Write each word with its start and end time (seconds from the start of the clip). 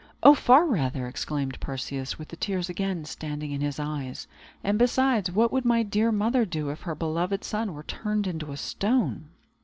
"Oh, 0.23 0.33
far 0.33 0.65
rather!" 0.65 1.05
exclaimed 1.07 1.59
Perseus, 1.59 2.17
with 2.17 2.29
the 2.29 2.35
tears 2.35 2.69
again 2.69 3.05
standing 3.05 3.51
in 3.51 3.61
his 3.61 3.79
eyes. 3.79 4.25
"And, 4.63 4.79
besides, 4.79 5.31
what 5.31 5.51
would 5.51 5.63
my 5.63 5.83
dear 5.83 6.11
mother 6.11 6.43
do, 6.43 6.69
if 6.71 6.81
her 6.81 6.95
beloved 6.95 7.43
son 7.43 7.75
were 7.75 7.83
turned 7.83 8.25
into 8.25 8.51
a 8.51 8.57
stone?" 8.57 9.29